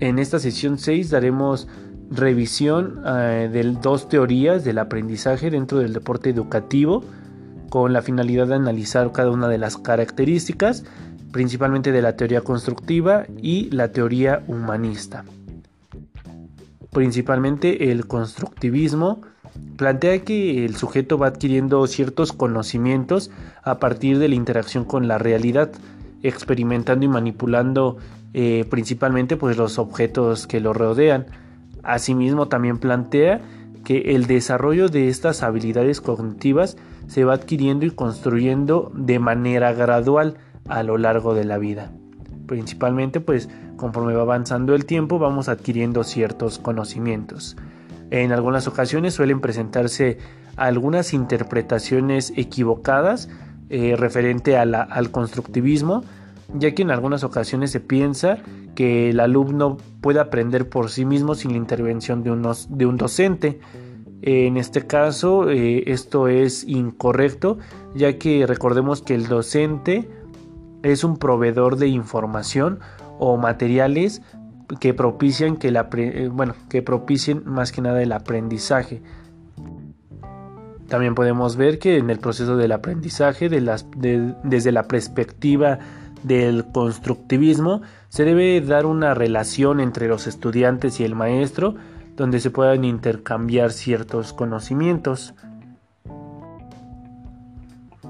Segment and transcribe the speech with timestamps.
[0.00, 1.68] En esta sesión 6 daremos
[2.10, 7.04] revisión eh, de dos teorías del aprendizaje dentro del deporte educativo
[7.70, 10.84] con la finalidad de analizar cada una de las características,
[11.32, 15.24] principalmente de la teoría constructiva y la teoría humanista.
[16.92, 19.22] Principalmente el constructivismo
[19.76, 23.30] plantea que el sujeto va adquiriendo ciertos conocimientos
[23.62, 25.72] a partir de la interacción con la realidad,
[26.24, 27.98] experimentando y manipulando
[28.32, 31.26] eh, principalmente pues, los objetos que lo rodean.
[31.84, 33.42] Asimismo también plantea
[33.84, 40.38] que el desarrollo de estas habilidades cognitivas se va adquiriendo y construyendo de manera gradual
[40.68, 41.92] a lo largo de la vida.
[42.46, 47.56] Principalmente pues conforme va avanzando el tiempo vamos adquiriendo ciertos conocimientos.
[48.10, 50.18] En algunas ocasiones suelen presentarse
[50.56, 53.28] algunas interpretaciones equivocadas
[53.70, 56.02] eh, referente al constructivismo,
[56.54, 58.38] ya que en algunas ocasiones se piensa
[58.74, 63.60] que el alumno puede aprender por sí mismo sin la intervención de, un docente.
[64.22, 67.58] En este caso, eh, esto es incorrecto,
[67.94, 70.08] ya que recordemos que el docente
[70.82, 72.80] es un proveedor de información
[73.18, 74.22] o materiales
[74.80, 79.02] que propician que eh, bueno, que propicien más que nada el aprendizaje.
[80.88, 85.78] También podemos ver que en el proceso del aprendizaje, de las, desde la perspectiva
[86.22, 91.74] del constructivismo, se debe dar una relación entre los estudiantes y el maestro,
[92.16, 95.34] donde se puedan intercambiar ciertos conocimientos.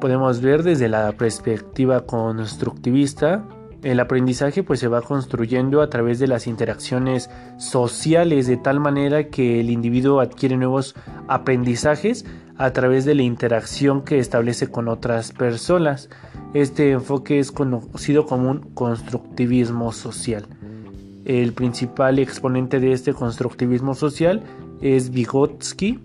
[0.00, 3.44] Podemos ver desde la perspectiva constructivista
[3.82, 9.28] el aprendizaje pues se va construyendo a través de las interacciones sociales de tal manera
[9.28, 10.96] que el individuo adquiere nuevos
[11.28, 12.24] aprendizajes
[12.58, 16.10] a través de la interacción que establece con otras personas.
[16.54, 20.46] Este enfoque es conocido como un constructivismo social.
[21.24, 24.42] El principal exponente de este constructivismo social
[24.80, 26.00] es Vygotsky.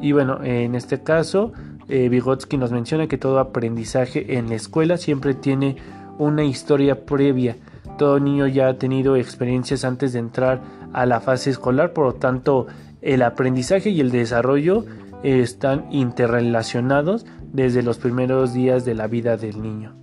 [0.00, 1.52] Y bueno, en este caso,
[1.88, 5.76] eh, Vygotsky nos menciona que todo aprendizaje en la escuela siempre tiene
[6.18, 7.56] una historia previa.
[7.98, 10.60] Todo niño ya ha tenido experiencias antes de entrar
[10.92, 12.66] a la fase escolar, por lo tanto
[13.00, 14.84] el aprendizaje y el desarrollo
[15.22, 19.94] están interrelacionados desde los primeros días de la vida del niño.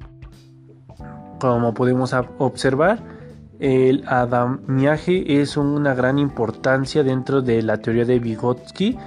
[1.39, 3.03] Como podemos observar,
[3.59, 8.97] el adamiaje es una gran importancia dentro de la teoría de Vygotsky,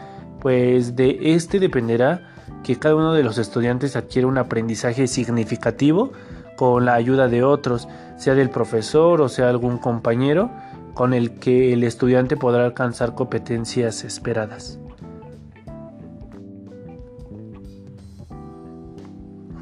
[0.41, 2.29] pues de este dependerá
[2.63, 6.13] que cada uno de los estudiantes adquiera un aprendizaje significativo
[6.57, 10.51] con la ayuda de otros, sea del profesor o sea algún compañero,
[10.95, 14.79] con el que el estudiante podrá alcanzar competencias esperadas.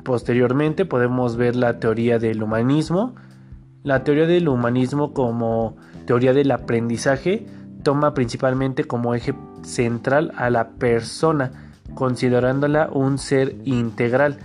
[0.05, 3.15] Posteriormente podemos ver la teoría del humanismo.
[3.83, 7.47] La teoría del humanismo como teoría del aprendizaje
[7.83, 14.39] toma principalmente como eje central a la persona, considerándola un ser integral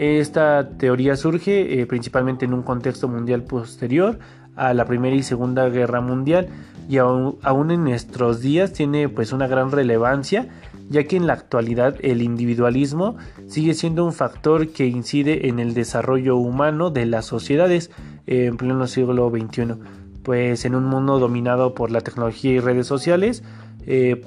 [0.00, 4.18] esta teoría surge eh, principalmente en un contexto mundial posterior
[4.56, 6.48] a la Primera y Segunda Guerra Mundial
[6.88, 10.48] y aún, en nuestros días tiene pues una gran relevancia
[10.90, 15.72] ya que en la actualidad el individualismo sigue siendo un factor que incide en el
[15.72, 17.90] desarrollo humano de las sociedades
[18.26, 19.76] en pleno siglo XXI.
[20.22, 23.42] Pues en un mundo dominado por la tecnología y redes sociales,
[23.86, 24.20] eh,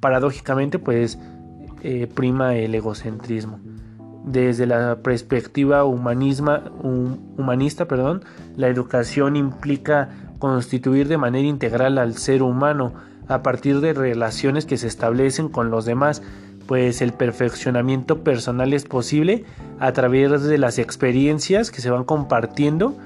[0.00, 1.18] paradójicamente pues
[1.82, 3.60] eh, prima el egocentrismo
[4.24, 6.64] desde la perspectiva humanista,
[8.56, 10.08] la educación implica
[10.38, 12.94] constituir de manera integral al ser humano
[13.28, 16.22] a partir de relaciones que se establecen con los demás,
[16.66, 19.44] pues el perfeccionamiento personal es posible
[19.78, 22.96] a través de las experiencias que se van compartiendo.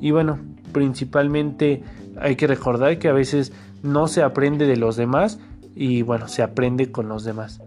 [0.00, 0.38] Y bueno,
[0.72, 1.82] principalmente
[2.20, 5.38] hay que recordar que a veces no se aprende de los demás
[5.74, 7.60] y bueno, se aprende con los demás.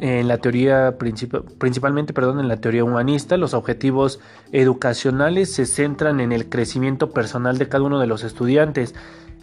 [0.00, 4.18] En la teoría principalmente perdón, en la teoría humanista, los objetivos
[4.50, 8.94] educacionales se centran en el crecimiento personal de cada uno de los estudiantes,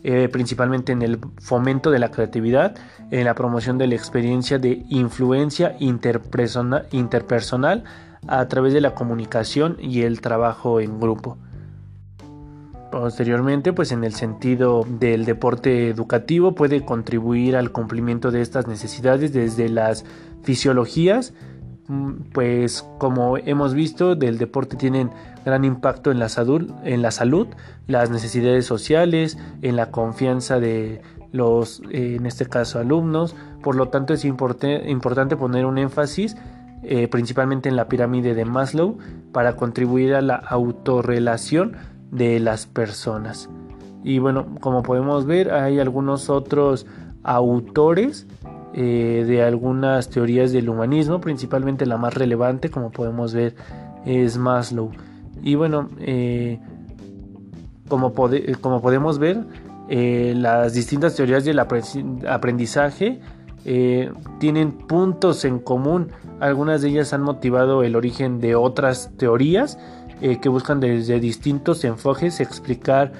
[0.09, 2.77] eh, principalmente en el fomento de la creatividad,
[3.11, 7.83] en la promoción de la experiencia de influencia interpersonal
[8.25, 11.37] a través de la comunicación y el trabajo en grupo.
[12.89, 19.33] Posteriormente, pues en el sentido del deporte educativo puede contribuir al cumplimiento de estas necesidades
[19.33, 20.05] desde las
[20.41, 21.33] fisiologías,
[22.33, 25.09] pues como hemos visto, del deporte tienen
[25.45, 27.47] gran impacto en la salud, en la salud,
[27.87, 31.01] las necesidades sociales, en la confianza de
[31.31, 33.35] los, en este caso, alumnos.
[33.63, 36.35] Por lo tanto, es importante poner un énfasis
[36.83, 38.97] eh, principalmente en la pirámide de Maslow
[39.31, 41.75] para contribuir a la autorrelación
[42.11, 43.49] de las personas.
[44.03, 46.85] Y bueno, como podemos ver, hay algunos otros
[47.23, 48.27] autores
[48.79, 53.55] eh, de algunas teorías del humanismo, principalmente la más relevante, como podemos ver,
[54.05, 54.91] es Maslow.
[55.41, 56.59] Y bueno, eh,
[57.89, 59.39] como, como, podemos ver,
[59.89, 63.19] eh, las distintas teorías del aprendizaje
[64.39, 66.11] tienen puntos en común.
[66.39, 69.79] Algunas de ellas han motivado el origen de otras teorías
[70.21, 73.11] que buscan desde distintos enfoques explicar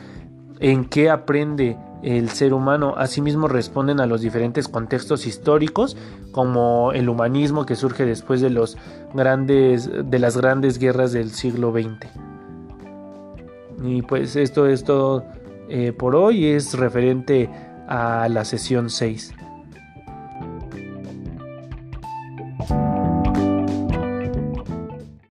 [0.59, 1.77] en qué aprende
[2.07, 2.93] el ser humano.
[2.97, 5.97] Asimismo responden a los diferentes contextos históricos,
[6.31, 8.77] como el humanismo que surge después de los
[9.13, 12.07] grandes de las grandes guerras del siglo XX.
[13.83, 15.25] Y pues esto es todo
[15.69, 17.49] eh, por hoy, es referente
[17.87, 19.33] a la sesión 6.